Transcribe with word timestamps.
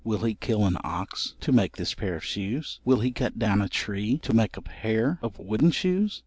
Will 0.03 0.23
he 0.25 0.33
kill 0.33 0.65
an 0.65 0.77
ox 0.83 1.35
to 1.41 1.51
make 1.51 1.75
this 1.77 1.93
pair 1.93 2.15
of 2.15 2.23
shoes? 2.23 2.79
Will 2.83 3.01
he 3.01 3.11
cut 3.11 3.37
down 3.37 3.61
a 3.61 3.69
tree 3.69 4.17
to 4.23 4.33
make 4.33 4.57
a 4.57 4.61
pair 4.63 5.19
of 5.21 5.37
wooden 5.37 5.69
shoes? 5.69 6.19